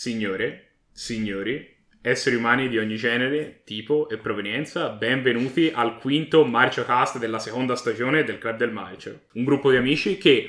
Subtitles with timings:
[0.00, 7.18] Signore, signori, esseri umani di ogni genere, tipo e provenienza, benvenuti al quinto Marcio Cast
[7.18, 9.24] della seconda stagione del Club del Marcio.
[9.34, 10.48] Un gruppo di amici che,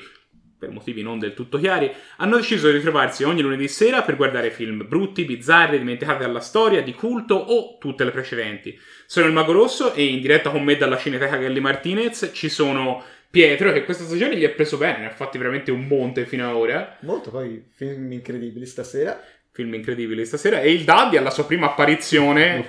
[0.58, 4.50] per motivi non del tutto chiari, hanno deciso di ritrovarsi ogni lunedì sera per guardare
[4.50, 8.74] film brutti, bizzarri, dimenticati dalla storia, di culto o tutte le precedenti.
[9.04, 13.04] Sono il Mago Rosso e in diretta con me dalla Cineteca Gelli Martinez ci sono
[13.32, 16.46] Pietro che questa stagione gli è preso bene, ne ha fatti veramente un monte fino
[16.46, 16.98] ad ora.
[17.00, 19.18] Molto, poi film incredibili stasera.
[19.52, 20.60] Film incredibili stasera.
[20.60, 22.64] E il Daddy alla sua prima apparizione,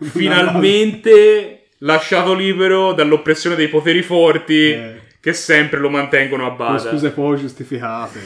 [0.00, 6.90] finalmente lasciato libero dall'oppressione dei poteri forti Eh, che sempre lo mantengono a con bada.
[6.90, 8.20] scuse poi giustificate.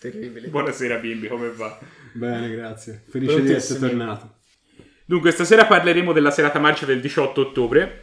[0.00, 0.48] Terribili.
[0.48, 1.78] Buonasera bimbi, come va?
[2.12, 3.02] Bene, grazie.
[3.08, 4.34] Felice di essere tornato.
[5.06, 8.02] Dunque, stasera parleremo della serata marcia del 18 ottobre.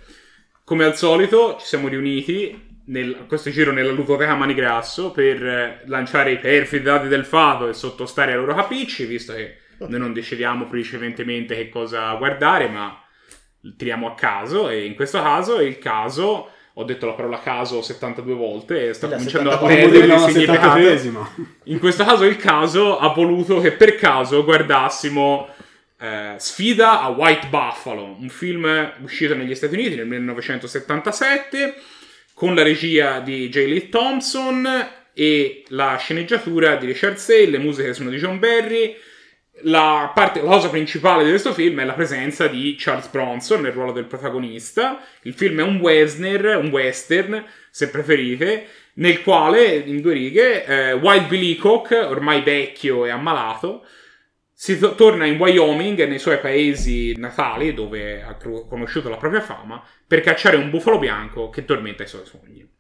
[0.63, 6.31] Come al solito, ci siamo riuniti nel, questo giro nella ludoteca Manigrasso per eh, lanciare
[6.31, 10.67] i perfidi dati del fato e sottostare ai loro capricci, visto che noi non decidiamo
[10.67, 13.03] precedentemente che cosa guardare, ma
[13.77, 14.69] tiriamo a caso.
[14.69, 16.49] E in questo caso il caso.
[16.75, 20.25] Ho detto la parola caso 72 volte e sto La cominciando a 72 perdere Come
[20.25, 20.79] il significato.
[20.79, 21.27] 73esima.
[21.65, 25.49] In questo caso il caso ha voluto che per caso guardassimo
[25.99, 31.75] eh, Sfida a White Buffalo, un film uscito negli Stati Uniti nel 1977
[32.33, 33.65] con la regia di J.
[33.65, 34.67] Lee Thompson
[35.13, 38.95] e la sceneggiatura di Richard Sale, le musiche sono di John Barry.
[39.63, 43.73] La, parte, la cosa principale di questo film è la presenza di Charles Bronson nel
[43.73, 45.05] ruolo del protagonista.
[45.23, 50.93] Il film è un western, un western se preferite, nel quale, in due righe, eh,
[50.93, 53.85] Wild Bill Hickok, ormai vecchio e ammalato,
[54.63, 59.41] si to- torna in Wyoming, nei suoi paesi natali, dove ha cru- conosciuto la propria
[59.41, 62.70] fama, per cacciare un bufalo bianco che tormenta i suoi sogni.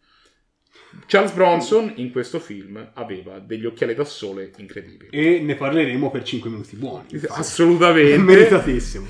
[1.05, 5.09] Charles Bronson in questo film aveva degli occhiali da sole incredibili.
[5.11, 7.05] E ne parleremo per 5 minuti buoni.
[7.11, 8.17] È Assolutamente.
[8.21, 9.05] meritatissimo.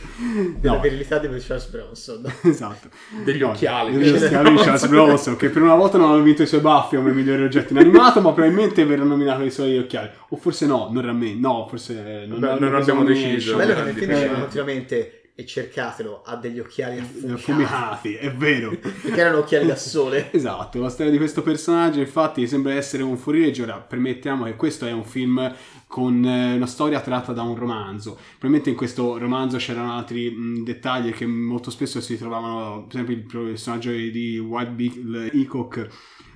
[0.59, 2.33] Della No, virilità di Charles Bronson.
[2.43, 2.89] esatto.
[3.23, 3.97] Degli occhiali.
[3.97, 6.95] Degli occhiali di Charles Bronson, che per una volta non hanno vinto i suoi baffi
[6.95, 10.09] come migliore oggetto in animato, ma probabilmente verranno nominati i suoi occhiali.
[10.29, 11.39] O forse no, non ramen.
[11.39, 13.55] No, forse non, Beh, non preso abbiamo deciso.
[13.57, 14.15] Bello che Eh, nel film dipende.
[14.15, 17.41] dicevano continuamente e cercatelo, ha degli occhiali affumicati.
[17.41, 18.69] Fumicati, è vero.
[18.79, 20.29] Perché erano occhiali da sole.
[20.41, 24.85] Esatto, la storia di questo personaggio infatti sembra essere un fuorilegge, ora permettiamo che questo
[24.85, 25.53] è un film
[25.87, 30.63] con eh, una storia tratta da un romanzo, probabilmente in questo romanzo c'erano altri mh,
[30.63, 35.87] dettagli che molto spesso si trovavano, per esempio il personaggio di Wild Bill Hickok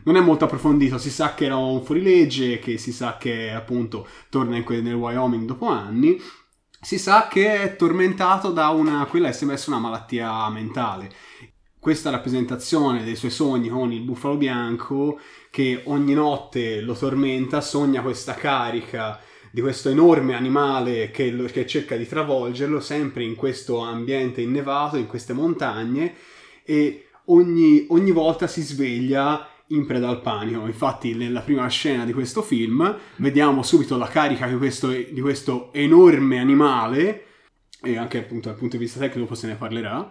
[0.04, 4.08] non è molto approfondito, si sa che era un fuorilegge, che si sa che appunto
[4.30, 6.20] torna in que- nel Wyoming dopo anni,
[6.86, 11.10] si sa che è tormentato da una, quella che sembra essere una malattia mentale.
[11.80, 15.20] Questa rappresentazione dei suoi sogni con il bufalo bianco
[15.50, 19.20] che ogni notte lo tormenta, sogna questa carica
[19.52, 24.98] di questo enorme animale che, lo- che cerca di travolgerlo sempre in questo ambiente innevato,
[24.98, 26.14] in queste montagne
[26.64, 30.66] e ogni, ogni volta si sveglia in preda al panico.
[30.66, 35.74] Infatti nella prima scena di questo film vediamo subito la carica di questo, di questo
[35.74, 37.24] enorme animale
[37.82, 40.10] e anche appunto dal punto di vista tecnico se ne parlerà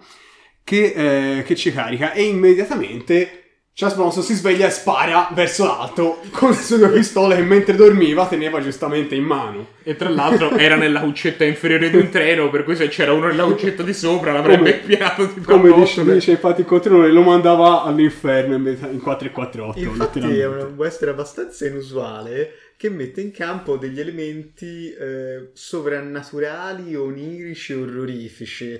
[0.63, 3.44] che, eh, che ci carica e immediatamente
[3.77, 7.75] Charles Bronson si sveglia e spara verso l'alto con le sue due pistole che mentre
[7.75, 9.67] dormiva teneva giustamente in mano.
[9.83, 13.27] E tra l'altro era nella cuccetta inferiore di un treno, per cui se c'era uno
[13.27, 17.23] nella cuccetta di sopra l'avrebbe Come- pianato di Come dice, dice infatti il controllore lo
[17.23, 19.79] mandava all'inferno in in 448.
[19.81, 22.53] Infatti è un western abbastanza inusuale
[22.85, 28.79] che mette in campo degli elementi eh, sovrannaturali, onirici orrorifici.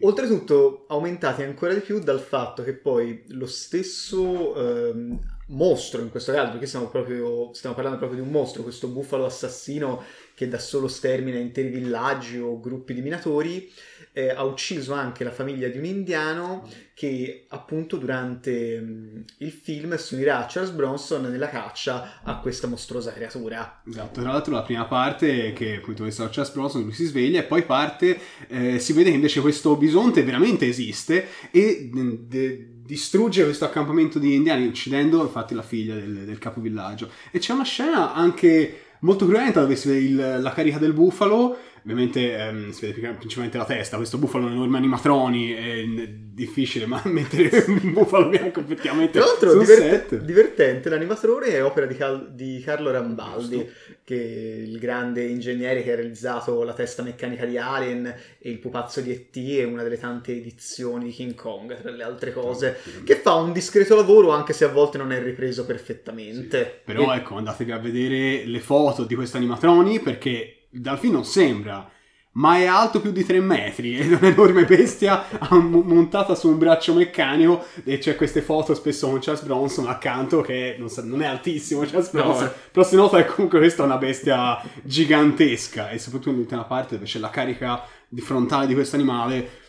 [0.00, 6.32] Oltretutto aumentati ancora di più dal fatto che poi lo stesso ehm, mostro in questo
[6.32, 10.02] caso, perché stiamo, proprio, stiamo parlando proprio di un mostro, questo bufalo assassino
[10.34, 13.70] che da solo stermina interi villaggi o gruppi di minatori,
[14.16, 19.96] eh, ha ucciso anche la famiglia di un indiano che appunto durante mh, il film
[19.96, 23.82] si unirà a Charles Bronson nella caccia a questa mostruosa creatura.
[23.84, 27.44] Esatto, tra l'altro la prima parte che appunto questo Charles Bronson lui si sveglia e
[27.44, 28.16] poi parte
[28.46, 34.20] eh, si vede che invece questo bisonte veramente esiste e de- de- distrugge questo accampamento
[34.20, 39.26] di indiani uccidendo infatti la figlia del, del capovillaggio e c'è una scena anche molto
[39.26, 43.64] cruenta dove si vede il- la carica del bufalo ovviamente ehm, si vede principalmente la
[43.64, 49.26] testa questo bufalo enorme animatroni è n- difficile ma mettere un bufalo bianco effettivamente Tra
[49.26, 50.16] l'altro set.
[50.16, 53.66] divertente, l'animatore è opera di, Cal- di Carlo Rambaldi,
[54.02, 58.06] che è il grande ingegnere che ha realizzato la testa meccanica di Alien
[58.38, 59.36] e il pupazzo di E.T.
[59.36, 63.52] e una delle tante edizioni di King Kong, tra le altre cose, che fa un
[63.52, 66.80] discreto lavoro anche se a volte non è ripreso perfettamente.
[66.84, 71.88] Però ecco, andatevi a vedere le foto di questi animatroni perché dal film non sembra,
[72.34, 76.94] ma è alto più di 3 metri ed è un'enorme bestia montata su un braccio
[76.94, 81.26] meccanico e c'è queste foto spesso con Charles Bronson accanto che non, sa, non è
[81.26, 82.52] altissimo Charles Bronson, no.
[82.72, 87.06] però si nota che comunque questa è una bestia gigantesca e soprattutto nell'ultima parte dove
[87.06, 89.62] c'è la carica di frontale di questo animale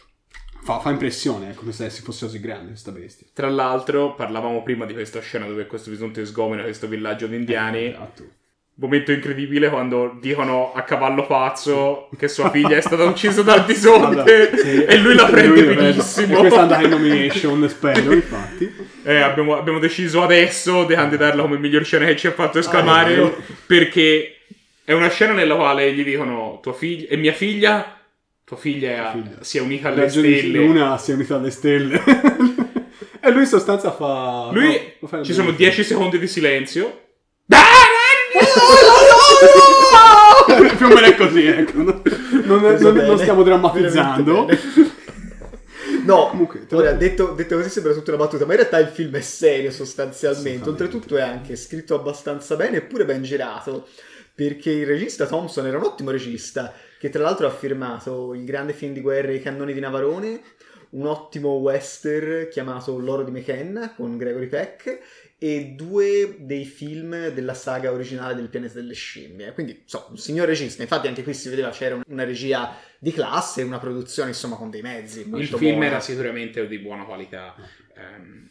[0.66, 3.28] Fa, fa, impressione, è come se si fosse così grande questa bestia.
[3.32, 7.78] Tra l'altro, parlavamo prima di questa scena dove questo bisonte sgomena questo villaggio di indiani.
[7.78, 8.24] Eh, esatto
[8.78, 14.50] Momento incredibile quando dicono a cavallo pazzo che sua figlia è stata uccisa dal bisonte
[14.50, 16.36] allora, sì, e lui la prende lui benissimo.
[16.36, 18.74] E questa è andata in nomination, spero, infatti.
[19.08, 23.16] Eh, abbiamo, abbiamo, deciso adesso di candidarla come miglior scena che ci ha fatto esclamare
[23.22, 23.32] ah,
[23.68, 24.38] perché
[24.84, 27.96] è una scena nella quale gli dicono tua figlia e mia figlia
[28.46, 29.38] tua figlia, figlia.
[29.42, 30.60] si è unita alle stelle.
[30.60, 32.02] Una si è unita alle stelle.
[33.20, 34.50] e lui in sostanza fa...
[34.52, 37.05] Lui, no, ci sono 10 secondi di silenzio.
[40.78, 41.82] Più o meno è così, ecco.
[41.82, 42.02] Non,
[42.44, 44.48] non, non, non stiamo drammatizzando.
[46.06, 49.16] No, comunque, ora, detto, detto, così sembra tutta una battuta, ma in realtà il film
[49.16, 50.70] è serio sostanzialmente.
[50.70, 53.88] Oltretutto è anche scritto abbastanza bene, eppure ben girato.
[54.36, 58.74] Perché il regista Thompson era un ottimo regista, che tra l'altro ha firmato il grande
[58.74, 60.42] film di guerra I cannoni di Navarone,
[60.92, 65.00] un ottimo western chiamato L'oro di McKenna con Gregory Peck
[65.38, 69.52] e due dei film della saga originale del pianeta delle scimmie.
[69.54, 70.82] Quindi, insomma, un signor regista.
[70.82, 74.82] Infatti, anche qui si vedeva c'era una regia di classe, una produzione, insomma, con dei
[74.82, 75.20] mezzi.
[75.20, 75.86] Il film buona.
[75.86, 77.54] era sicuramente di buona qualità.
[77.98, 78.50] Um,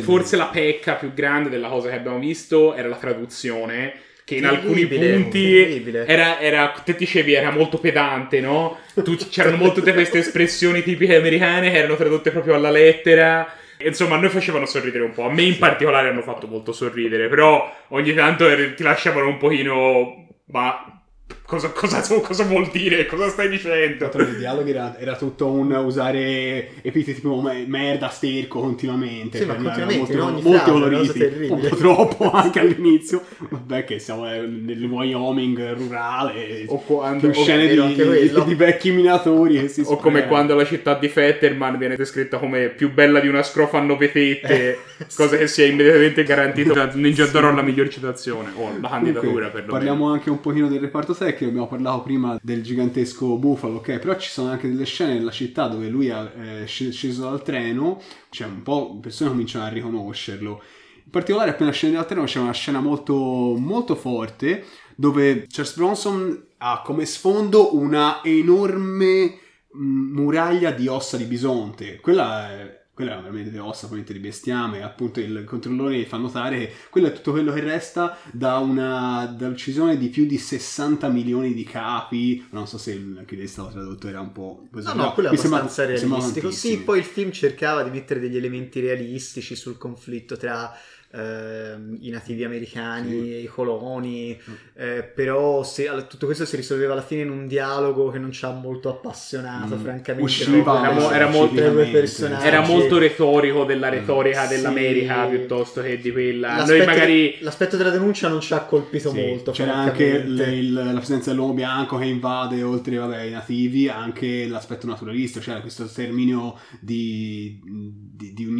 [0.00, 3.92] forse la pecca più grande della cosa che abbiamo visto era la traduzione
[4.24, 8.78] che in alcuni punti era, era, te dicevi era molto pedante, no?
[9.02, 14.16] Tu, c'erano molte di queste espressioni tipiche americane che erano tradotte proprio alla lettera Insomma,
[14.16, 15.24] a noi facevano sorridere un po'.
[15.24, 17.28] A me in particolare hanno fatto molto sorridere.
[17.28, 20.26] Però ogni tanto ti lasciavano un pochino.
[20.46, 21.02] Ma
[21.48, 23.06] Cosa, cosa, cosa, vuol dire?
[23.06, 24.10] Cosa stai dicendo?
[24.10, 29.38] Tra i dialoghi era, era, tutto un usare epiteti tipo merda, sterco continuamente.
[29.38, 31.22] Sì, ma continuamente, molto, molto coloriti.
[31.48, 33.22] Un po' troppo anche all'inizio.
[33.38, 36.64] Vabbè, che siamo nel Wyoming rurale.
[36.66, 40.98] O quando scene di, di, di, vecchi minatori che si O come quando la città
[40.98, 44.78] di Fetterman viene descritta come più bella di una scrofa a nove tette, eh,
[45.16, 45.38] cosa sì.
[45.38, 48.50] che si è immediatamente garantito da Ninja Doro la miglior citazione.
[48.54, 52.02] O la candidatura okay, per Parliamo anche un pochino del reparto tecnico che abbiamo parlato
[52.02, 53.98] prima del gigantesco bufalo, ok?
[53.98, 58.00] Però ci sono anche delle scene nella città dove lui è sceso dal treno,
[58.30, 60.62] cioè un po' persone cominciano a riconoscerlo.
[61.04, 64.64] In particolare appena scende dal treno c'è una scena molto, molto forte
[64.96, 69.38] dove Charles Bronson ha come sfondo una enorme
[69.76, 72.00] mm, muraglia di ossa di bisonte.
[72.00, 76.72] Quella è quella è veramente ossa, ovviamente di bestiame, appunto il controllore fa notare che
[76.90, 81.62] quello è tutto quello che resta da una dall'uccisione di più di 60 milioni di
[81.62, 84.88] capi, non so se il che è stato tradotto era un po' così.
[84.88, 86.50] No, no, quello è abbastanza sembra, realistico.
[86.50, 90.76] Sì, poi il film cercava di mettere degli elementi realistici sul conflitto tra
[91.10, 93.34] eh, i nativi americani sì.
[93.34, 94.54] e i coloni, mm.
[94.74, 98.44] eh, però se, tutto questo si risolveva alla fine in un dialogo che non ci
[98.44, 99.80] ha molto appassionato, mm.
[99.80, 100.30] francamente.
[100.30, 104.56] Usciva, era, mo- era, molto, era, molto, retorico della retorica sì.
[104.56, 106.56] dell'America piuttosto che di quella.
[106.56, 107.38] L'aspetto, Noi magari...
[107.40, 109.20] l'aspetto della denuncia non ci ha colpito sì.
[109.20, 109.52] molto.
[109.52, 114.86] C'era anche il, la presenza dell'uomo bianco che invade oltre vabbè, i nativi, anche l'aspetto
[114.86, 118.58] naturalista, cioè questo sterminio di, di, di, di un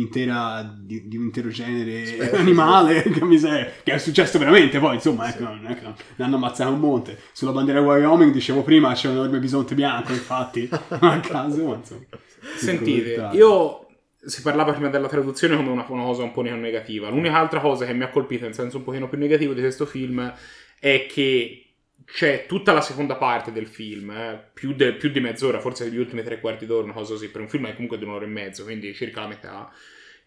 [1.24, 5.74] intero genere Spero animale che, miseria, che è successo veramente poi insomma ecco, non è
[5.74, 5.82] che
[6.16, 7.18] ne hanno ammazzato un monte.
[7.32, 12.04] Sulla bandiera Wyoming dicevo prima c'è un enorme bisonte bianco infatti a caso ma insomma
[12.56, 13.86] sentite io
[14.20, 17.08] si parlava prima della traduzione come una, una cosa un po' negativa.
[17.08, 19.86] L'unica altra cosa che mi ha colpito in senso un pochino più negativo di questo
[19.86, 20.32] film
[20.78, 21.68] è che
[22.04, 25.98] c'è tutta la seconda parte del film, eh, più, de, più, di mezz'ora, forse gli
[25.98, 28.28] ultimi tre quarti d'ora, una cosa così, per un film è comunque di un'ora e
[28.28, 29.70] mezzo, quindi circa la metà,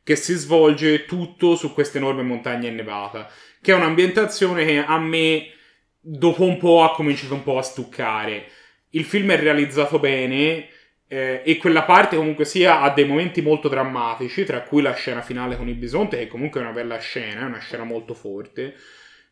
[0.03, 3.29] che si svolge tutto su questa enorme montagna innevata,
[3.62, 5.51] che è un'ambientazione che a me
[6.00, 8.46] dopo un po' ha cominciato un po' a stuccare.
[8.89, 10.67] Il film è realizzato bene
[11.08, 15.22] eh, e quella parte comunque sia ha dei momenti molto drammatici, tra cui la scena
[15.22, 18.74] finale con il bisonte, che comunque è una bella scena, è una scena molto forte.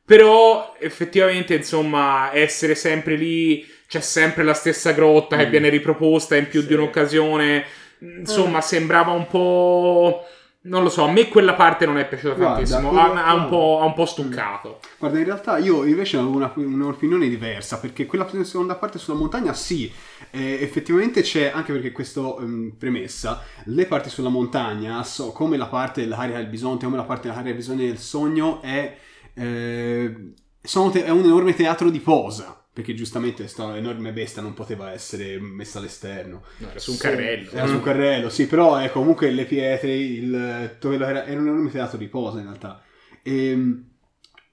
[0.06, 5.40] Però effettivamente, insomma, essere sempre lì, c'è sempre la stessa grotta mm.
[5.40, 6.68] che viene riproposta in più sì.
[6.68, 7.66] di un'occasione.
[8.00, 8.62] Insomma, mm.
[8.62, 10.26] sembrava un po'
[10.62, 13.18] Non lo so, a me quella parte non è piaciuta Guarda, tantissimo, ha, ha, un
[13.18, 14.82] ha, un po', stuccato.
[14.98, 19.54] Guarda, in realtà io invece avevo una, un'opinione diversa, perché quella seconda parte sulla montagna
[19.54, 19.90] sì,
[20.32, 25.68] eh, effettivamente c'è, anche perché questo um, premessa, le parti sulla montagna, so, come la
[25.68, 28.98] parte dell'area del bisonte, come la parte dell'area del bisogno del sogno, è,
[29.36, 34.92] eh, te- è un enorme teatro di posa perché giustamente questa enorme bestia non poteva
[34.92, 36.44] essere messa all'esterno.
[36.58, 37.04] No, era su un Sì.
[37.04, 37.52] carrello.
[37.52, 40.34] Era sul carrello, sì, però è comunque le pietre, il,
[40.82, 42.82] era, era un enorme teatro di posa in realtà.
[43.22, 43.84] E,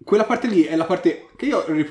[0.02, 1.84] quella parte lì è la parte che io eh,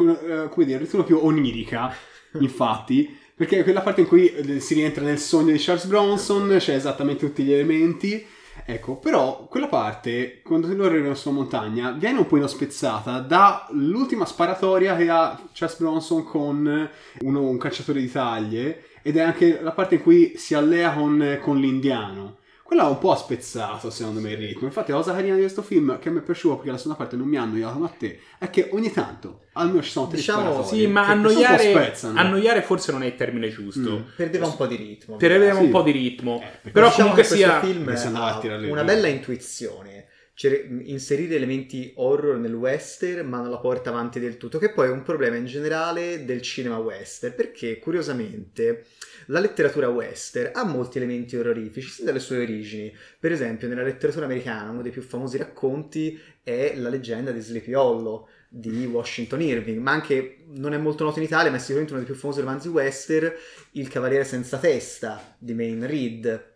[0.49, 1.93] come dire, ritengo più onirica,
[2.39, 6.55] infatti, perché è quella parte in cui eh, si rientra nel sogno di Charles Bronson,
[6.59, 8.25] c'è esattamente tutti gli elementi.
[8.63, 14.95] Ecco, però quella parte, quando loro arrivano sulla montagna, viene un po' spezzata dall'ultima sparatoria
[14.95, 16.89] che ha Charles Bronson con
[17.21, 21.39] uno- un cacciatore di taglie ed è anche la parte in cui si allea con,
[21.41, 22.37] con l'indiano.
[22.65, 24.65] Quella ha un po' spezzato secondo me il ritmo.
[24.65, 27.15] Infatti la cosa carina di questo film che mi è piaciuto perché la seconda parte
[27.15, 30.17] non mi ha annoiato come a te è che ogni tanto almeno ci sono tre
[30.17, 32.19] Diciamo, Sì, ma annoiare, spezzano.
[32.19, 33.91] annoiare forse non è il termine giusto.
[33.91, 34.01] Mm.
[34.15, 35.15] Perdeva un po' di ritmo.
[35.15, 35.63] Perdeva Sì.
[35.63, 36.39] un po' di ritmo.
[36.39, 37.59] perché Però Diciamo comunque sia...
[37.59, 38.41] film ha
[38.71, 40.07] una bella intuizione.
[40.37, 44.87] Cioè, inserire elementi horror nel western, ma non la porta avanti del tutto, che poi
[44.87, 48.83] è un problema in generale del cinema western, perché curiosamente
[49.27, 52.93] la letteratura western ha molti elementi orrorifici sin dalle sue origini.
[53.17, 57.73] Per esempio, nella letteratura americana, uno dei più famosi racconti è la leggenda di Sleepy
[57.73, 61.93] Hollow di Washington Irving, ma anche non è molto noto in Italia, ma è sicuramente
[61.93, 63.31] uno dei più famosi romanzi western,
[63.71, 66.54] Il Cavaliere senza testa di Maine Reed.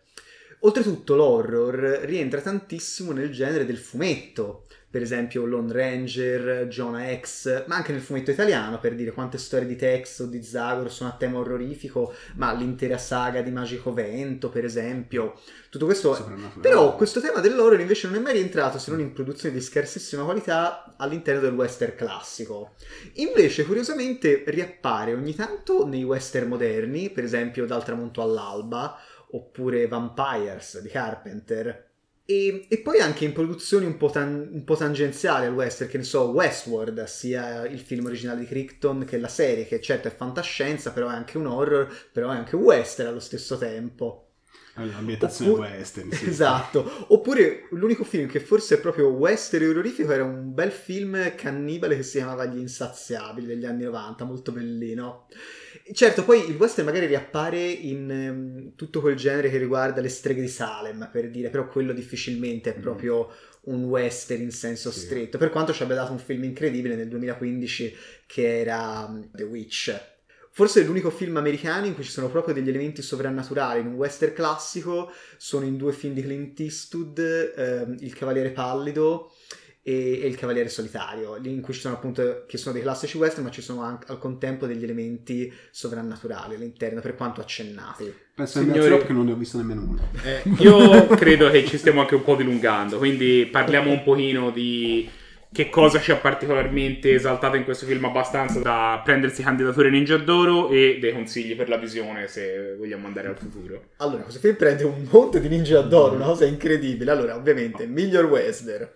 [0.62, 7.76] Oltretutto l'horror rientra tantissimo nel genere del fumetto, per esempio Lone Ranger, Jonah X, ma
[7.76, 11.14] anche nel fumetto italiano, per dire quante storie di Tex o di Zagor sono a
[11.16, 15.40] tema orrorifico, ma l'intera saga di Magico Vento, per esempio.
[15.70, 19.54] Tutto questo però questo tema dell'horror invece non è mai rientrato se non in produzioni
[19.54, 22.72] di scarsissima qualità all'interno del western classico.
[23.14, 28.98] Invece, curiosamente, riappare ogni tanto nei western moderni, per esempio Dal tramonto all'alba,
[29.32, 31.88] oppure Vampires di Carpenter.
[32.24, 35.98] E, e poi anche in produzioni un po, tan- un po' tangenziali al western, che
[35.98, 40.14] ne so, Westworld, sia il film originale di Crichton che la serie, che certo è
[40.14, 44.29] fantascienza, però è anche un horror, però è anche un western allo stesso tempo.
[44.74, 46.26] L'ambientazione Oppure- western, sì.
[46.28, 47.04] Esatto.
[47.08, 51.96] Oppure l'unico film che forse è proprio western e orrorifico era un bel film cannibale
[51.96, 55.26] che si chiamava Gli Insaziabili degli anni 90, molto bellino.
[55.92, 60.40] Certo, poi il western magari riappare in ehm, tutto quel genere che riguarda le streghe
[60.40, 62.82] di Salem, per dire, però quello difficilmente è Mm.
[62.82, 63.28] proprio
[63.62, 65.00] un western in senso Sì.
[65.00, 67.94] stretto, per quanto ci abbia dato un film incredibile nel 2015
[68.26, 70.00] che era um, The Witch.
[70.60, 74.34] Forse l'unico film americano in cui ci sono proprio degli elementi sovrannaturali in un western
[74.34, 77.18] classico sono in due film di Clint Eastwood,
[77.56, 79.32] ehm, Il Cavaliere Pallido
[79.82, 83.16] e, e Il Cavaliere Solitario, lì in cui ci sono appunto, che sono dei classici
[83.16, 88.12] western, ma ci sono anche al contempo degli elementi sovrannaturali all'interno, per quanto accennati.
[88.34, 88.98] Penso Signori- Signori...
[88.98, 90.10] perché non ne ho visto nemmeno uno.
[90.22, 95.08] Eh, io credo che ci stiamo anche un po' dilungando, quindi parliamo un pochino di
[95.52, 100.68] che cosa ci ha particolarmente esaltato in questo film abbastanza da prendersi candidature Ninja d'Oro
[100.68, 103.90] e dei consigli per la visione se vogliamo andare al futuro.
[103.96, 107.10] Allora, questo film prende un monte di ninja d'oro, una cosa incredibile.
[107.10, 108.88] Allora, ovviamente, miglior western,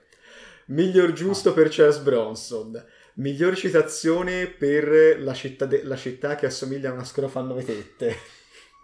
[0.66, 2.84] miglior giusto per Charles Bronson,
[3.14, 7.64] miglior citazione per la città, de- la città che assomiglia a una scrofa a nove
[7.64, 8.16] tette.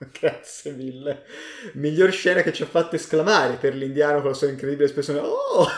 [0.18, 1.22] Grazie mille.
[1.74, 5.20] Miglior scena che ci ha fatto esclamare per l'indiano con la sua incredibile espressione.
[5.20, 5.68] Oh!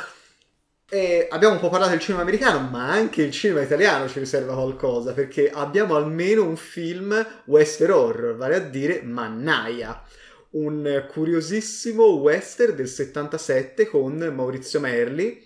[0.95, 4.53] E abbiamo un po' parlato del cinema americano, ma anche il cinema italiano ci riserva
[4.53, 10.03] qualcosa, perché abbiamo almeno un film western horror, vale a dire Mannaia,
[10.51, 15.43] un curiosissimo western del 77 con Maurizio Merli,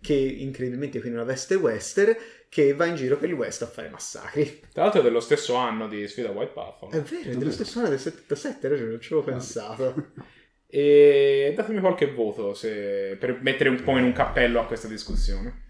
[0.00, 2.16] che incredibilmente qui in una veste western,
[2.48, 4.62] che va in giro per il west a fare massacri.
[4.72, 6.90] Tra l'altro è dello stesso anno di Sfida White Buffalo.
[6.90, 10.12] È vero, è dello stesso anno del 77, hai ragione, non ci avevo pensato.
[10.68, 15.64] E datemi qualche voto se- per mettere un po' in un cappello a questa discussione.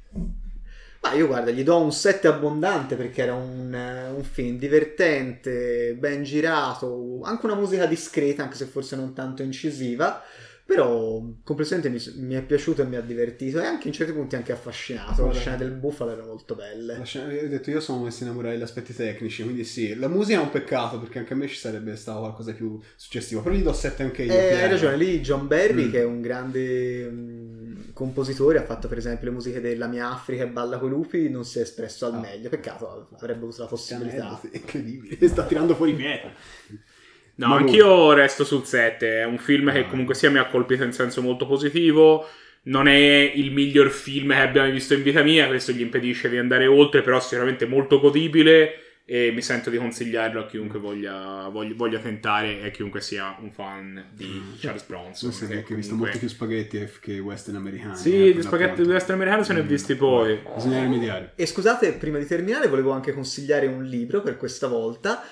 [1.02, 6.24] Ma io guarda, gli do un 7 abbondante perché era un, un film divertente, ben
[6.24, 10.20] girato, anche una musica discreta, anche se forse non tanto incisiva,
[10.66, 14.34] però complessivamente mi, mi è piaciuto e mi ha divertito e anche in certi punti
[14.34, 15.22] anche affascinato.
[15.22, 15.38] Guarda.
[15.38, 16.98] scene del bufalo erano molto belle.
[16.98, 20.08] La scena- io ho detto io sono messi innamorati degli aspetti tecnici, quindi sì, la
[20.08, 23.42] musica è un peccato perché anche a me ci sarebbe stato qualcosa di più successivo,
[23.42, 24.32] però gli do 7 anche io.
[24.32, 25.90] Eh, hai ragione, lì John Barry, Mm.
[25.92, 30.42] che è un grande mm, compositore, ha fatto per esempio le musiche della mia Africa
[30.42, 32.18] e Balla coi lupi, non si è espresso al Ah.
[32.18, 32.48] meglio.
[32.48, 34.40] Peccato, avrebbe avuto la possibilità.
[34.50, 36.32] È incredibile, sta tirando fuori pietra.
[37.36, 39.20] No, Ma anch'io resto sul 7.
[39.20, 39.86] È un film che Ah.
[39.86, 42.26] comunque sia mi ha colpito in senso molto positivo.
[42.64, 42.94] Non è
[43.34, 47.02] il miglior film che abbiamo visto in vita mia, questo gli impedisce di andare oltre,
[47.02, 48.80] però sicuramente molto godibile.
[49.08, 53.36] e mi sento di consigliarlo a chiunque voglia, voglia, voglia tentare e a chiunque sia
[53.40, 55.30] un fan di Charles Bronson.
[55.30, 57.94] Hai che visto comunque- molti più spaghetti che western americani.
[57.94, 59.66] Sì, eh, gli spaghetti western americani se ne ho Mm.
[59.68, 60.40] visti poi.
[60.56, 61.34] Bisogna rimediare.
[61.36, 65.22] E scusate, prima di terminare, volevo anche consigliare un libro per questa volta.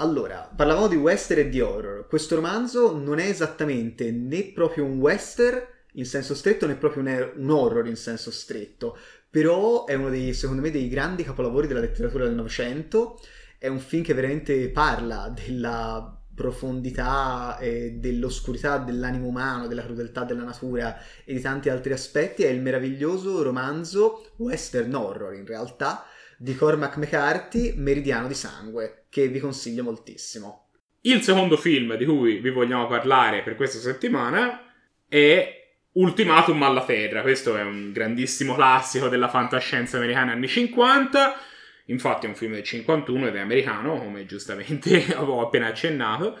[0.00, 2.06] Allora, parlavamo di western e di horror.
[2.06, 5.60] Questo romanzo non è esattamente né proprio un western
[5.94, 8.96] in senso stretto né proprio un, un horror in senso stretto,
[9.28, 13.18] però è uno dei, secondo me, dei grandi capolavori della letteratura del Novecento.
[13.58, 20.44] È un film che veramente parla della profondità e dell'oscurità dell'animo umano, della crudeltà della
[20.44, 22.44] natura e di tanti altri aspetti.
[22.44, 26.04] È il meraviglioso romanzo western horror, in realtà,
[26.36, 30.68] di Cormac McCarthy, Meridiano di Sangue, che vi consiglio moltissimo.
[31.02, 34.72] Il secondo film di cui vi vogliamo parlare per questa settimana
[35.08, 35.58] è
[35.92, 37.22] Ultimatum alla Terra.
[37.22, 41.40] Questo è un grandissimo classico della fantascienza americana anni 50.
[41.86, 46.38] Infatti è un film del 51 ed è americano, come giustamente avevo appena accennato.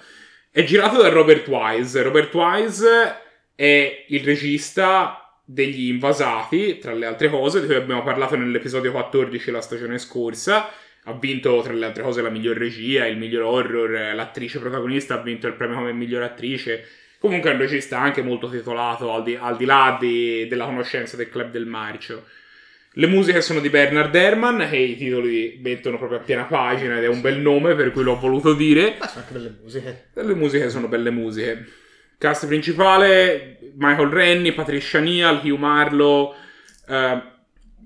[0.50, 2.02] È girato da Robert Wise.
[2.02, 3.16] Robert Wise
[3.54, 9.50] è il regista degli Invasati, tra le altre cose, di cui abbiamo parlato nell'episodio 14
[9.50, 10.70] la stagione scorsa.
[11.08, 14.14] Ha vinto, tra le altre cose, la miglior regia, il miglior horror.
[14.14, 16.86] L'attrice protagonista ha vinto il premio come miglior attrice.
[17.18, 21.16] Comunque è un regista anche molto titolato, al di, al di là di- della conoscenza
[21.16, 22.26] del Club del Marcio.
[22.92, 27.04] Le musiche sono di Bernard Herrmann, che i titoli mettono proprio a piena pagina ed
[27.04, 28.96] è un bel nome, per cui l'ho voluto dire.
[28.98, 30.08] Ma sono anche belle musiche.
[30.12, 31.66] Le musiche sono belle musiche.
[32.18, 36.34] Cast principale: Michael Rennie, Patricia Neal, Hugh Marlowe.
[36.86, 37.22] Eh,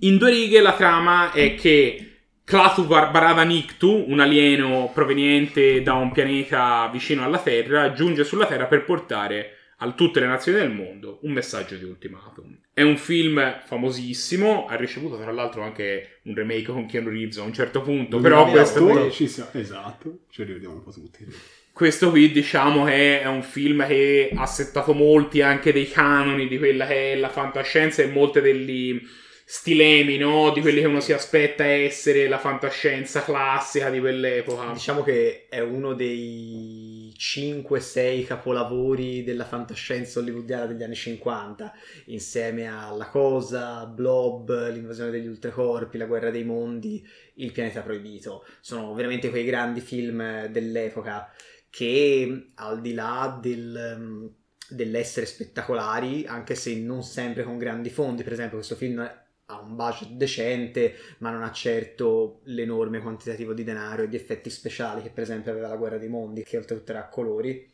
[0.01, 2.12] in due righe la trama è che
[2.45, 8.47] Klaatu Bar- Barada Niktu, un alieno proveniente da un pianeta vicino alla Terra, giunge sulla
[8.47, 12.57] Terra per portare a tutte le nazioni del mondo un messaggio di ultimatum.
[12.75, 17.43] È un film famosissimo, ha ricevuto tra l'altro anche un remake con Keanu Reeves a
[17.43, 21.27] un certo punto, però mi questo qui- Ci siamo- Esatto, ci rivediamo un po' tutti.
[21.73, 26.59] questo qui diciamo che è un film che ha settato molti anche dei canoni di
[26.59, 29.01] quella che è la fantascienza e molte degli
[29.45, 30.51] stilemi, no?
[30.51, 34.73] Di quelli che uno si aspetta essere la fantascienza classica di quell'epoca.
[34.73, 41.73] Diciamo che è uno dei 5-6 capolavori della fantascienza hollywoodiana degli anni 50,
[42.07, 48.45] insieme a La Cosa, Blob, L'invasione degli ultracorpi, La guerra dei mondi, Il pianeta proibito.
[48.61, 51.31] Sono veramente quei grandi film dell'epoca
[51.69, 54.31] che al di là del,
[54.69, 59.21] dell'essere spettacolari, anche se non sempre con grandi fondi, per esempio questo film
[59.53, 64.51] ha un budget decente, ma non ha certo l'enorme quantitativo di denaro e di effetti
[64.51, 67.71] speciali che per esempio aveva la guerra dei mondi, che oltretutto era a colori.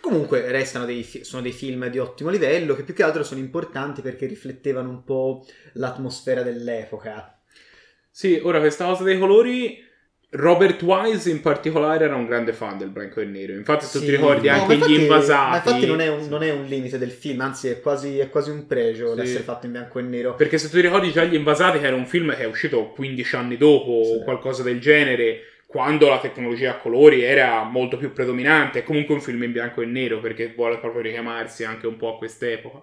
[0.00, 4.02] Comunque restano dei, sono dei film di ottimo livello che più che altro sono importanti
[4.02, 7.40] perché riflettevano un po' l'atmosfera dell'epoca.
[8.10, 9.90] Sì, ora questa cosa dei colori.
[10.34, 13.52] Robert Wise in particolare era un grande fan del bianco e nero.
[13.52, 15.50] Infatti, se tu Sì, ti ricordi no, anche ma gli infatti- invasati.
[15.50, 18.30] Ma infatti non è, un, non è un limite del film, anzi è quasi, è
[18.30, 19.16] quasi un pregio Sì.
[19.20, 20.34] l'essere fatto in bianco e nero.
[20.34, 22.88] Perché se tu ti ricordi già Gli Invasati, che era un film che è uscito
[22.92, 24.12] 15 anni dopo Sì.
[24.12, 29.14] o qualcosa del genere, quando la tecnologia a colori era molto più predominante, è comunque
[29.14, 32.82] un film in bianco e nero perché vuole proprio richiamarsi anche un po' a quest'epoca.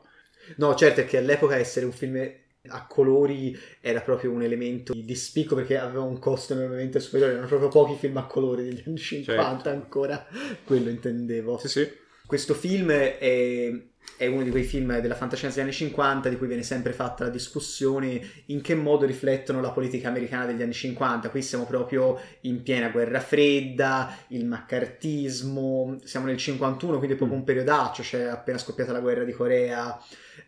[0.58, 2.32] No, certo è che all'epoca essere un film
[2.70, 7.34] a colori era proprio un elemento di, di spicco perché aveva un costo enormemente superiore,
[7.34, 9.70] erano proprio pochi film a colori degli anni 50 Certo.
[9.70, 10.26] ancora,
[10.64, 11.58] quello intendevo.
[11.58, 11.92] Sì, sì.
[12.26, 13.82] Questo film è,
[14.20, 17.24] è uno di quei film della fantascienza degli anni 50 di cui viene sempre fatta
[17.24, 21.30] la discussione in che modo riflettono la politica americana degli anni 50.
[21.30, 27.38] Qui siamo proprio in piena guerra fredda, il maccartismo, siamo nel 51, quindi è proprio
[27.38, 29.98] un periodaccio, c'è appena scoppiata la guerra di Corea,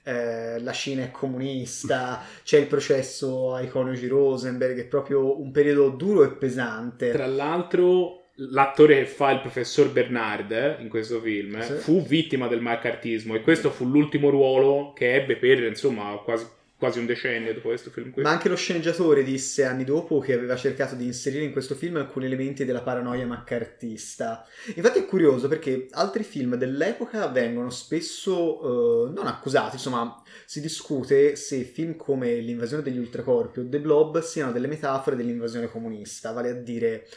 [0.03, 5.89] eh, la Cina è comunista, c'è il processo ai coniugi Rosenberg, è proprio un periodo
[5.91, 7.11] duro e pesante.
[7.11, 11.73] Tra l'altro, l'attore che fa il professor Bernard eh, in questo film Sì.
[11.73, 16.45] fu vittima del maccartismo e questo fu l'ultimo ruolo che ebbe per insomma quasi,
[16.77, 18.23] quasi un decennio dopo questo film qui.
[18.23, 21.97] Ma anche lo sceneggiatore disse anni dopo che aveva cercato di inserire in questo film
[21.97, 24.47] alcuni elementi della paranoia maccartista.
[24.75, 31.35] Infatti è curioso perché altri film dell'epoca vengono spesso eh, non accusati, insomma si discute
[31.35, 36.49] se film come L'invasione degli ultracorpi o The Blob siano delle metafore dell'invasione comunista, vale
[36.49, 37.07] a dire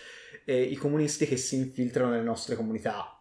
[0.44, 3.18] eh, i comunisti che si infiltrano nelle nostre comunità.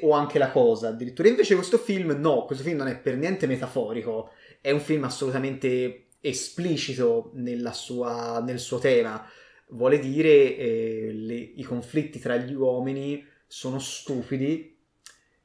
[0.00, 1.28] O anche la cosa, addirittura.
[1.28, 6.06] Invece questo film no, questo film non è per niente metaforico, è un film assolutamente
[6.20, 7.32] esplicito
[7.72, 9.28] sua- nel suo tema.
[9.68, 14.72] Vuole dire eh, le- i conflitti tra gli uomini sono stupidi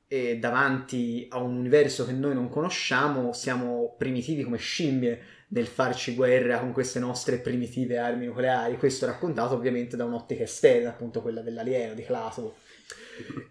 [0.08, 6.14] e davanti a un universo che noi non conosciamo siamo primitivi come scimmie nel farci
[6.14, 8.78] guerra con queste nostre primitive armi nucleari.
[8.78, 12.58] Questo raccontato ovviamente da un'ottica esterna, appunto quella dell'alieno, di Clato.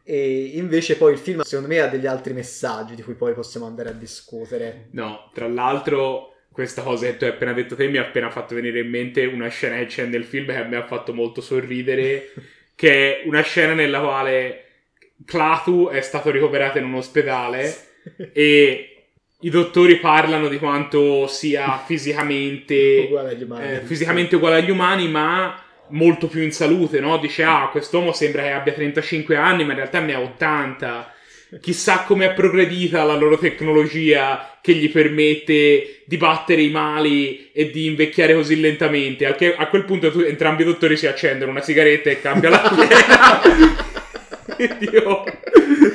[0.04, 3.66] E invece poi il film secondo me ha degli altri messaggi di cui poi possiamo
[3.66, 4.88] andare a discutere.
[4.90, 8.54] No, tra l'altro questa cosa che tu hai appena detto te mi ha appena fatto
[8.54, 12.32] venire in mente una scena che c'è nel film che me ha fatto molto sorridere,
[12.74, 14.64] che è una scena nella quale
[15.24, 17.74] Clatu è stato ricoverato in un ospedale
[18.32, 18.95] e
[19.40, 23.66] i dottori parlano di quanto sia fisicamente Uguale agli umani.
[23.74, 27.18] eh, fisicamente uguale agli umani, ma molto più in salute, no?
[27.18, 31.12] Dice, ah, quest'uomo sembra che abbia 35 anni, ma in realtà ne ha 80.
[31.60, 37.70] Chissà come è progredita la loro tecnologia che gli permette di battere i mali e
[37.70, 39.26] di invecchiare così lentamente.
[39.26, 42.50] Al che- a quel punto tu- entrambi i dottori si accendono una sigaretta e cambia
[42.50, 43.40] la pena.
[44.78, 45.24] Dio.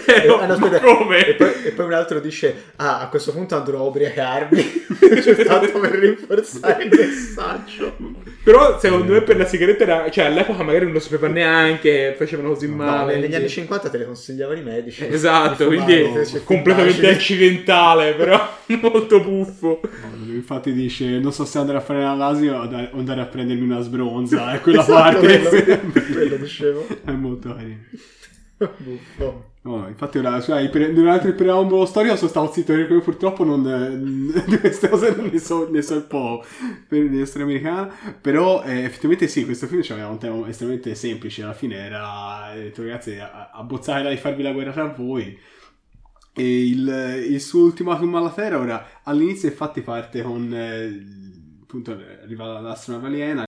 [0.05, 1.25] Eh, E, ah, no, aspetta, come?
[1.25, 4.79] e poi, e poi un altro dice: Ah, a questo punto andrò a ubriacarmi.
[5.21, 7.95] Cioè, tanto per rinforzare il messaggio.
[8.43, 10.09] Però secondo me per la sigaretta era...
[10.09, 13.17] Cioè all'epoca magari non lo sapeva neanche, facevano così No, male.
[13.17, 15.05] negli anni 50 te le consigliavano i medici.
[15.05, 16.03] Esatto, quindi
[16.43, 17.11] completamente facile.
[17.11, 18.47] accidentale, però
[18.81, 19.79] molto buffo.
[19.83, 23.25] No, Infatti dice, non so se andare a fare l'analisi o andare- o andare a
[23.25, 24.53] prendermi una sbronza.
[24.53, 25.39] È quella Esatto, parte.
[25.41, 25.79] quello,
[26.11, 26.87] quello dicevo.
[27.03, 27.79] È molto carino.
[28.77, 29.50] Buffo.
[29.63, 34.41] No, infatti ora, cioè, durante il preambolo storico sono stato zitto perché purtroppo non, eh,
[34.49, 36.43] di queste cose non ne so, ne so un po'
[36.87, 41.43] per la storia americana, però eh, effettivamente sì, questo film aveva un tema estremamente semplice,
[41.43, 45.37] alla fine era, eh, detto, ragazzi, a- abbozzate di farvi la guerra tra voi,
[46.33, 51.03] e il, il suo ultimatum alla Terra ora all'inizio infatti parte con, eh,
[51.61, 51.91] appunto,
[52.23, 53.43] arriva l'astronave aliena,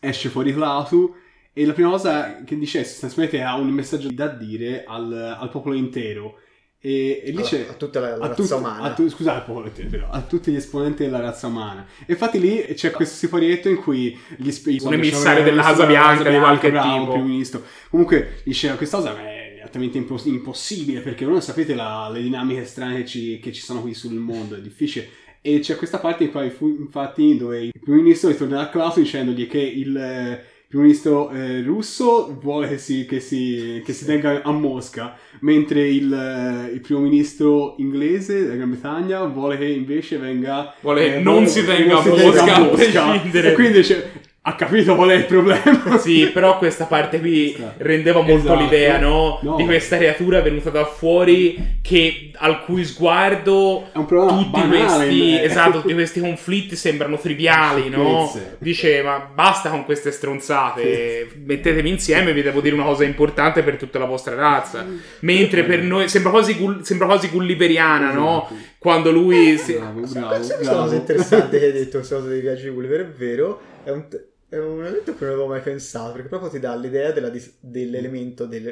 [0.00, 1.14] esce fuori Clatu,
[1.58, 5.48] e la prima cosa che dice è sostanzialmente ha un messaggio da dire al, al
[5.48, 6.40] popolo intero.
[6.78, 7.66] E, e lì Allora, c'è.
[7.70, 8.82] a tutta la, la a razza tut- umana.
[8.82, 11.86] a tu- scusate, il popolo intero, però, a tutti gli esponenti della razza umana.
[12.04, 16.30] E infatti lì c'è questo siparietto in cui gli spe- Un emissario della Casa Bianca
[16.30, 17.12] di qualche bravo, tipo.
[17.12, 17.62] primo ministro.
[17.90, 22.64] Comunque dice questa cosa è altamente impos- impossibile perché voi non sapete la- le dinamiche
[22.66, 25.08] strane che ci, che ci sono qui sul mondo, è difficile.
[25.40, 29.46] E c'è questa parte in cui, infatti, dove il primo ministro ritorna a Claudio dicendogli
[29.48, 34.42] che il eh, primo ministro eh, russo vuole che si, che, si, che si tenga
[34.42, 40.18] a Mosca, mentre il, eh, il primo ministro inglese della Gran Bretagna vuole che invece
[40.18, 40.74] venga...
[40.80, 43.52] Vuole eh, non vuole- si tenga non a Mosca, a Mosca.
[43.54, 44.10] quindi dice,
[44.48, 45.98] ha capito qual è il problema?
[45.98, 48.60] Sì, però questa parte qui rendeva molto Esatto.
[48.60, 49.40] l'idea, no?
[49.42, 49.56] No.
[49.56, 55.06] Di questa creatura venuta da fuori che al cui sguardo È un problema tutti banale,
[55.06, 55.42] questi, eh.
[55.42, 58.32] esatto, tutti questi conflitti sembrano triviali, no?
[58.58, 63.76] Dice, ma basta con queste stronzate, mettetevi insieme, vi devo dire una cosa importante per
[63.76, 64.84] tutta la vostra razza.
[65.20, 68.44] Mentre per noi sembra quasi, gull- sembra quasi gulliveriana, no?
[68.44, 68.54] Esatto.
[68.78, 69.58] Quando lui...
[69.58, 73.00] si- Bravo, bravo, questa cosa interessante che hai detto, questa cosa dei viaggi di Gulliver,
[73.00, 74.04] è vero, è un,
[74.48, 77.28] è un elemento a cui non avevo mai pensato, perché proprio ti dà l'idea della
[77.30, 78.66] dis- dell'elemento del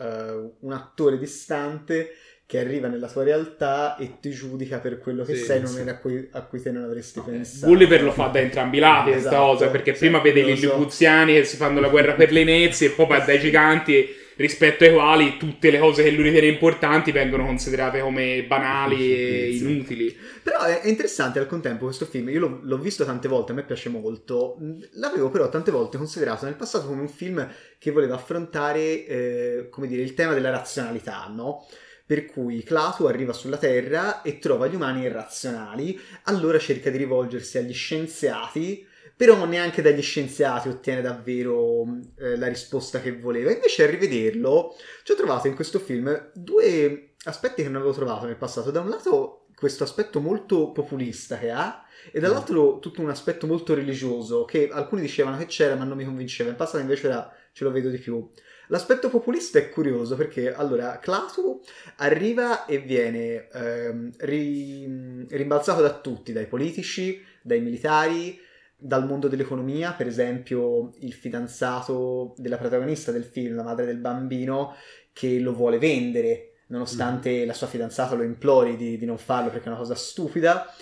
[0.00, 2.10] eh, un attore distante
[2.46, 5.80] che arriva nella tua realtà e ti giudica per quello che Sì, sei, non sì.
[5.80, 7.60] era a cui, a cui te non avresti No, pensato.
[7.60, 10.56] Gulliver lo fa da entrambi i lati questa Esatto, cosa perché sì, prima vede gli
[10.56, 10.74] so.
[10.76, 14.06] Lillipuziani che si fanno la guerra per le inezie e poi va dai giganti
[14.38, 19.56] rispetto ai quali tutte le cose che lui ritiene importanti vengono considerate come banali e
[19.56, 20.16] inutili.
[20.42, 23.56] Però è, è interessante al contempo questo film, io l'ho, l'ho visto tante volte, a
[23.56, 24.56] me piace molto,
[24.92, 27.46] l'avevo però tante volte considerato nel passato come un film
[27.78, 31.66] che voleva affrontare, eh, come dire, il tema della razionalità, no?
[32.06, 37.58] Per cui Clatu arriva sulla Terra e trova gli umani irrazionali, allora cerca di rivolgersi
[37.58, 38.86] agli scienziati,
[39.18, 41.82] però neanche dagli scienziati ottiene davvero
[42.18, 43.50] eh, la risposta che voleva.
[43.50, 48.26] Invece a rivederlo ci ho trovato in questo film due aspetti che non avevo trovato
[48.26, 48.70] nel passato.
[48.70, 53.74] Da un lato questo aspetto molto populista che ha e dall'altro tutto un aspetto molto
[53.74, 56.50] religioso che alcuni dicevano che c'era ma non mi convinceva.
[56.50, 58.24] In passato invece era, ce lo vedo di più.
[58.68, 61.60] L'aspetto populista è curioso perché allora Clatu
[61.96, 68.46] arriva e viene ehm, ri- rimbalzato da tutti, dai politici, dai militari,
[68.80, 74.74] dal mondo dell'economia, per esempio il fidanzato della protagonista del film, la madre del bambino,
[75.12, 79.64] che lo vuole vendere, nonostante la sua fidanzata lo implori di, di non farlo perché
[79.66, 80.72] è una cosa stupida.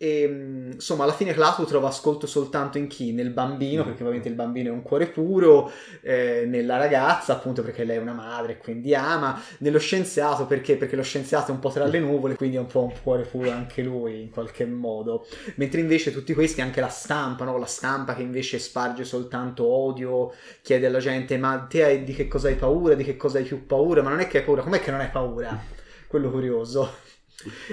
[0.00, 3.12] E, mh, insomma, alla fine Clatu trova ascolto soltanto in chi?
[3.12, 5.70] Nel bambino, perché ovviamente il bambino è un cuore puro,
[6.02, 10.76] eh, nella ragazza, appunto perché lei è una madre e quindi ama, nello scienziato perché?
[10.76, 13.24] Perché lo scienziato è un po' tra le nuvole, quindi è un po' un cuore
[13.24, 15.26] puro anche lui in qualche modo.
[15.56, 17.58] Mentre invece tutti questi, anche la stampa, no?
[17.58, 20.32] la stampa che invece sparge soltanto odio,
[20.62, 22.94] chiede alla gente: Ma te hai, di che cosa hai paura?
[22.94, 24.00] Di che cosa hai più paura?
[24.02, 25.76] Ma non è che hai paura, com'è che non hai paura?
[26.08, 26.90] quello curioso.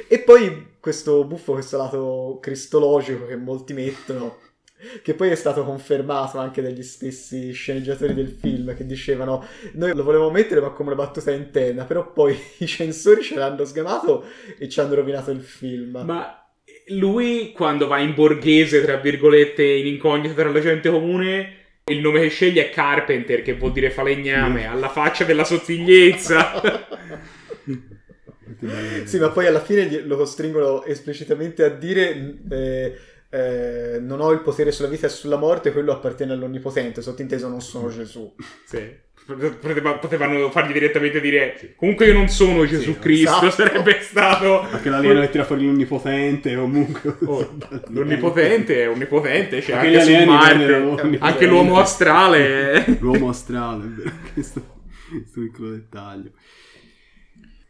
[0.07, 4.37] E poi questo buffo, questo lato cristologico che molti mettono,
[5.01, 10.03] che poi è stato confermato anche dagli stessi sceneggiatori del film che dicevano noi lo
[10.03, 14.25] volevamo mettere ma come una battuta interna, però poi i censori ce l'hanno sgamato
[14.57, 16.01] e ci hanno rovinato il film.
[16.05, 16.45] Ma
[16.89, 22.21] lui quando va in borghese, tra virgolette, in incognito tra la gente comune, il nome
[22.21, 26.61] che sceglie è Carpenter, che vuol dire falegname, alla faccia della sottigliezza.
[29.05, 32.37] sì, ma poi alla fine lo costringono esplicitamente a dire...
[32.49, 32.97] Eh,
[33.35, 37.61] eh, non ho il potere sulla vita e sulla morte, quello appartiene all'Onnipotente, sottinteso non
[37.61, 38.33] sono Gesù.
[38.63, 39.03] Sì.
[39.25, 43.49] Potevano fargli direttamente dire comunque io non sono Gesù sì, Cristo, esatto.
[43.49, 44.67] sarebbe stato...
[44.69, 47.15] Perché l'alieno che tira fuori l'Onnipotente comunque...
[47.25, 52.85] Oh, l'Onnipotente è Onnipotente, c'è anche, anche su Marte, anche l'uomo astrale.
[52.99, 53.85] l'uomo astrale,
[54.33, 54.61] questo,
[55.09, 56.29] questo piccolo dettaglio.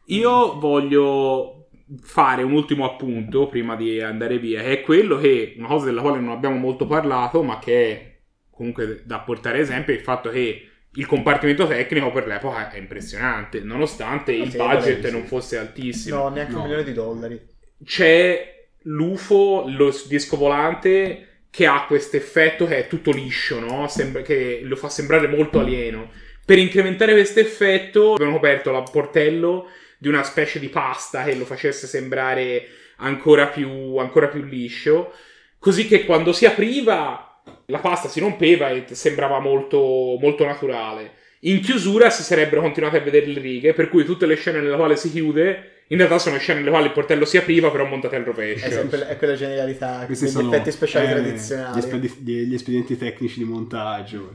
[0.06, 1.68] Io voglio
[2.02, 6.02] fare un ultimo appunto prima di andare via, che è quello che, una cosa della
[6.02, 8.15] quale non abbiamo molto parlato, ma che è
[8.50, 13.60] comunque da portare esempio, è il fatto che il compartimento tecnico per l'epoca è impressionante,
[13.60, 16.18] nonostante il sì, budget non fosse altissimo.
[16.18, 16.60] No, neanche no.
[16.60, 17.41] un milione di dollari.
[17.84, 23.88] C'è l'UFO, lo disco volante, che ha questo effetto che è tutto liscio, no?
[23.88, 26.10] Sembra, che lo fa sembrare molto alieno.
[26.46, 31.45] Per incrementare questo effetto abbiamo coperto il portello di una specie di pasta che lo
[31.45, 35.12] facesse sembrare ancora più, ancora più liscio,
[35.60, 41.13] così che quando si apriva la pasta si rompeva e sembrava molto, molto naturale.
[41.41, 44.75] In chiusura si sarebbero continuate a vedere le righe, per cui tutte le scene nelle
[44.75, 48.15] quali si chiude in realtà sono scene nelle quali il portello si apriva, però montate
[48.15, 48.65] al rovescio.
[48.65, 51.75] È, quella, è quella genialità, questi sono effetti speciali eh, tradizionali.
[51.75, 54.34] Gli, espedi- gli, espedienti tecnici di montaggio.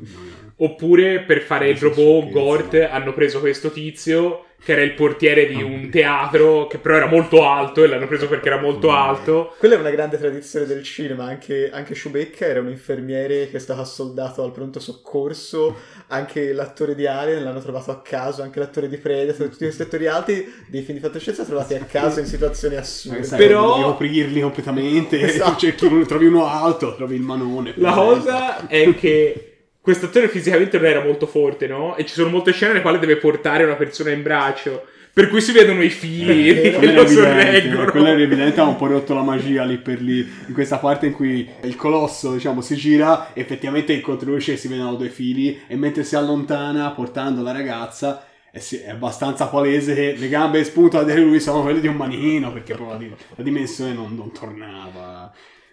[0.59, 5.63] Oppure per fare il robot Gort hanno preso questo tizio che era il portiere di
[5.63, 9.55] un teatro, che però era molto alto e l'hanno preso perché era molto alto.
[9.59, 13.85] Quella è una grande tradizione del cinema, anche, anche Sciubecca era un infermiere che stava
[13.85, 15.77] soldato al pronto soccorso,
[16.09, 20.07] anche l'attore di Alien l'hanno trovato a caso, anche l'attore di Predator, tutti questi attori
[20.07, 23.23] alti dei film di fantascienza trovati a caso in situazioni assurde.
[23.23, 23.77] Sai, però...
[23.77, 25.57] Devi coprirli completamente, esatto.
[25.59, 27.73] cerchi, trovi uno alto, trovi il manone.
[27.77, 29.50] La cosa è che
[29.91, 31.97] questo attore fisicamente non era molto forte, no?
[31.97, 34.87] E ci sono molte scene nelle quali deve portare una persona in braccio.
[35.13, 37.91] Per cui si vedono i fili eh, che lo sorreggono.
[37.91, 40.21] Quello era evidente, ha un po' rotto la magia lì per lì.
[40.47, 44.95] In questa parte in cui il colosso, diciamo, si gira, effettivamente incontrusce e si vedono
[44.95, 45.63] due fili.
[45.67, 51.21] E mentre si allontana portando la ragazza, è, abbastanza palese che le gambe spuntate di
[51.21, 55.33] lui sono quelle di un manichino, perché proprio la, la dimensione non, non tornava.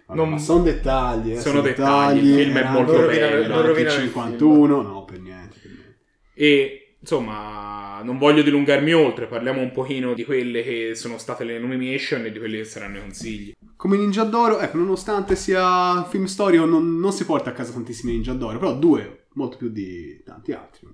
[0.09, 0.39] Non...
[0.39, 3.47] sono dettagli, eh, sono dettagli, dettagli, il film è molto non bello.
[3.55, 5.99] Non rovina 51, no, per niente, per niente.
[6.33, 11.59] E insomma, non voglio dilungarmi oltre, parliamo un pochino di quelle che sono state le
[11.59, 13.53] nomination e di quelli che saranno i consigli.
[13.75, 18.13] Come Ninja d'Oro, ecco, nonostante sia film storico, non, non si porta a casa tantissimi
[18.13, 20.87] Ninja d'Oro, però due, molto più di tanti altri.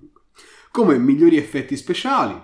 [0.70, 2.34] Come migliori effetti speciali,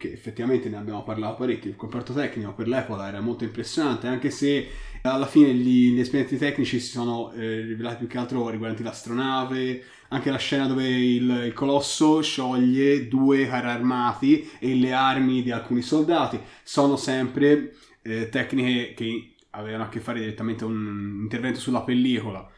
[0.00, 4.30] che effettivamente ne abbiamo parlato parecchio, il comparto tecnico per l'epoca era molto impressionante, anche
[4.30, 4.66] se
[5.02, 9.84] alla fine gli, gli esperimenti tecnici si sono eh, rivelati più che altro riguardanti l'astronave,
[10.08, 15.50] anche la scena dove il, il, colosso scioglie due carri armati e le armi di
[15.50, 16.40] alcuni soldati.
[16.62, 22.50] Sono sempre eh, tecniche che avevano a che fare direttamente con un intervento sulla pellicola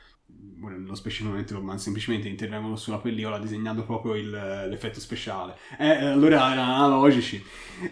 [0.63, 5.57] bueno, nello specificamente ma semplicemente intervengono sulla pellicola disegnando proprio il, l'effetto speciale.
[5.77, 7.45] Eh, allora erano analogici.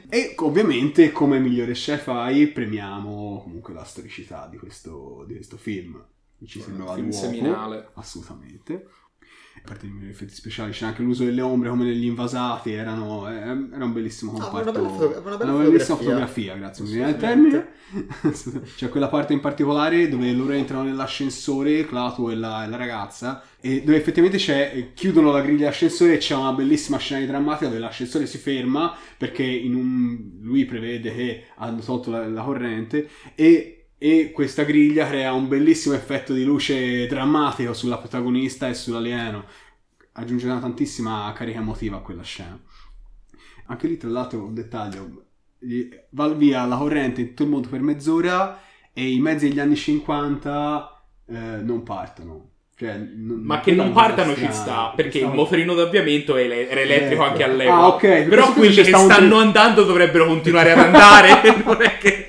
[0.09, 6.00] E ovviamente come migliore sci-fi premiamo comunque la storicità di questo, di questo film.
[6.46, 7.90] Ci sembrava film seminale.
[7.94, 8.87] Assolutamente
[9.56, 13.34] a parte gli effetti speciali, c'è anche l'uso delle ombre come negli invasati, erano, eh,
[13.34, 14.56] era un bellissimo comparto.
[14.56, 17.68] Ah, una, bella foto- una, bella una bellissima fotografia, grazie, mi viene il termine.
[18.76, 23.82] c'è quella parte in particolare dove loro entrano nell'ascensore, Clato e la, la ragazza, e
[23.82, 27.80] dove effettivamente c'è, chiudono la griglia dell'ascensore e c'è una bellissima scena di drammatica dove
[27.80, 34.30] l'ascensore si ferma perché un, lui prevede che hanno tolto la, la corrente e e
[34.32, 39.44] questa griglia crea un bellissimo effetto di luce drammatico sulla protagonista e sull'alieno.
[40.12, 42.58] Aggiunge una tantissima carica emotiva a quella scena.
[43.66, 45.24] Anche lì, tra l'altro, un dettaglio:
[46.10, 48.62] va via la corrente in tutto il mondo per mezz'ora
[48.94, 52.48] e i mezzi degli anni 50 eh, non partono.
[52.74, 57.44] Cioè, non, ma che non partano ci sta, perché il motorino d'avviamento era elettrico anche
[57.44, 57.76] all'epoca.
[57.76, 58.22] Ah, ok.
[58.22, 59.42] Però quelli che stanno un...
[59.42, 61.60] andando dovrebbero continuare ad andare.
[61.62, 62.24] non è che...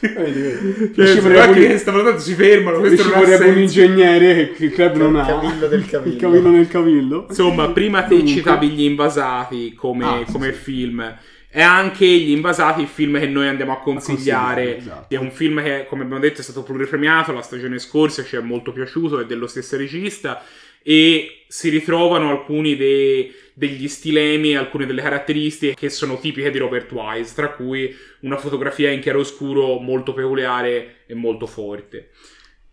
[0.00, 0.92] Vedi, vedi.
[0.94, 2.78] Cioè, Ci vorrebbe che stanno tanto si fermano.
[2.80, 5.24] Questo ci vorrebbe un ingegnere che il club non ha.
[5.26, 6.14] Cavillo del cavillo.
[6.14, 7.26] Il cavillo nel cavillo.
[7.28, 10.58] Insomma, prima te Comunque- citavi gli invasati come, Ah, sì, come sì.
[10.58, 11.18] film.
[11.50, 14.62] E anche gli invasati, il film che noi andiamo a consigliare.
[14.64, 15.14] consigliare, esatto.
[15.14, 18.40] È un film che, come abbiamo detto, è stato pluripremiato la stagione scorsa, ci è
[18.40, 20.42] molto piaciuto, è dello stesso regista.
[20.82, 26.92] E si ritrovano alcuni dei- degli stilemi, alcune delle caratteristiche che sono tipiche di Robert
[26.92, 27.90] Wise, tra cui
[28.20, 32.10] una fotografia in chiaroscuro molto peculiare e molto forte.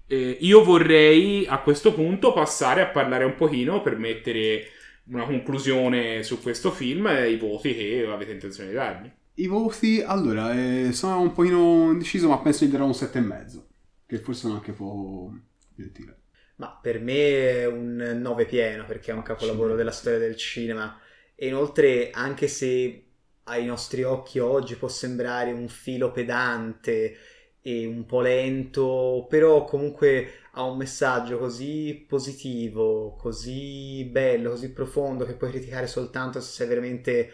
[0.07, 4.65] Eh, io vorrei a questo punto passare a parlare un pochino per mettere
[5.05, 9.09] una conclusione su questo film e i voti che avete intenzione di dargli.
[9.35, 13.61] I voti, allora, eh, sono un pochino indeciso, ma penso gli darò un 7,5.
[14.05, 15.33] Che forse sono anche poco
[15.75, 16.22] gentile.
[16.63, 19.75] Ma per me è un 9 pieno perché è un capolavoro Sì.
[19.75, 20.97] della storia del cinema.
[21.35, 23.05] E inoltre, anche se
[23.43, 27.17] ai nostri occhi oggi può sembrare un filo pedante
[27.61, 35.25] e un po' lento, però comunque ha un messaggio così positivo, così bello, così profondo
[35.25, 37.31] che puoi criticare soltanto se sei veramente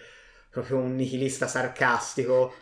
[0.50, 2.54] proprio un nichilista sarcastico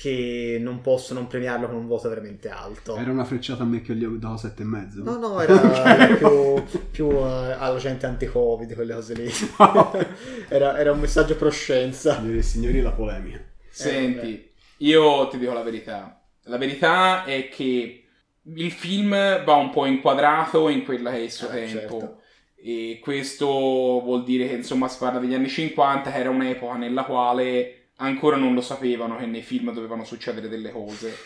[0.00, 2.94] che non posso non premiarlo con un voto veramente alto.
[2.94, 5.02] Era una frecciata a me che gli ho dato 7,5.
[5.02, 9.28] No, no, era, era più, più eh, alla gente anti-covid, quelle cose lì.
[10.48, 12.14] era, era un messaggio pro scienza.
[12.14, 13.44] Signori e signori, la polemica.
[13.70, 16.22] Senti, io ti dico la verità.
[16.44, 18.04] La verità è che
[18.40, 19.10] il film
[19.44, 21.98] va un po' inquadrato in quella che è il suo Ah, tempo.
[21.98, 22.20] certo.
[22.54, 27.02] E questo vuol dire che insomma si parla degli anni 50, che era un'epoca nella
[27.02, 31.16] quale ancora non lo sapevano che nei film dovevano succedere delle cose.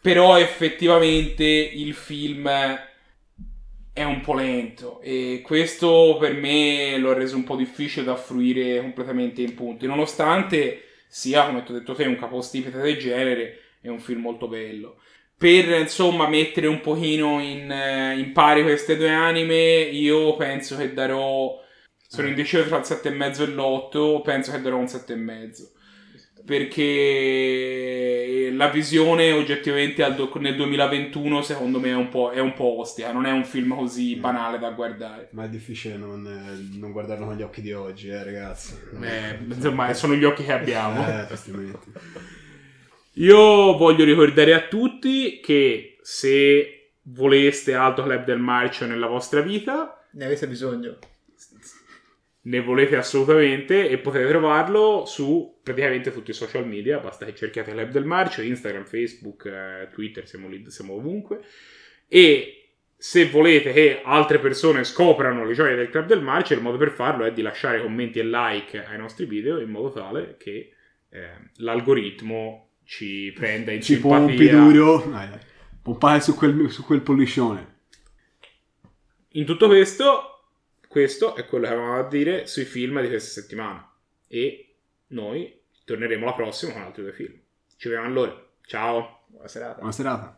[0.00, 2.48] Però effettivamente il film
[3.92, 8.14] è un po' lento e questo per me lo ha reso un po' difficile da
[8.14, 13.58] fruire completamente in punti, nonostante sia, come ti ho detto te, un capostipite del genere,
[13.80, 15.00] è un film molto bello.
[15.36, 20.92] Per insomma mettere un pochino in, eh, in pari queste due anime, io penso che
[20.92, 21.64] darò.
[22.10, 25.76] Sono indeciso tra il 7,5 e l'8, penso che darò un 7,5
[27.48, 32.54] perché la visione oggettivamente al do- nel 2021 secondo me è un po', è un
[32.54, 34.20] po' ostia, non è un film così Mm.
[34.20, 35.28] banale da guardare.
[35.32, 38.74] Ma è difficile non, eh, non guardarlo con gli occhi di oggi, eh, ragazzi.
[39.02, 41.06] Eh, insomma, sono gli occhi che abbiamo.
[41.06, 41.26] Eh.
[43.20, 49.92] Io voglio ricordare a tutti che se voleste Alto Club del Marcio nella vostra vita,
[50.12, 50.96] Ne avete bisogno.
[52.48, 57.72] Ne volete assolutamente e potete trovarlo su praticamente tutti i social media, basta che cerchiate
[57.72, 61.40] Club del Marcio, Instagram, Facebook, eh, Twitter, siamo lì, siamo ovunque.
[62.08, 66.78] E se volete che altre persone scoprano le gioie del Club del Marcio, il modo
[66.78, 70.72] per farlo è di lasciare commenti e like ai nostri video in modo tale che
[71.10, 74.18] eh, l'algoritmo ci prenda in Ci simpatia.
[74.18, 75.12] pompi duro.
[75.82, 77.76] Pompare su quel, su quel pollicione.
[79.32, 80.37] In tutto questo,
[80.88, 83.88] questo è quello che avevamo da dire sui film di questa settimana.
[84.26, 84.74] E
[85.08, 87.38] noi torneremo la prossima con altri due film.
[87.76, 88.46] Ci vediamo allora.
[88.62, 89.24] Ciao.
[89.26, 89.76] Buona serata.
[89.76, 90.37] Buona serata.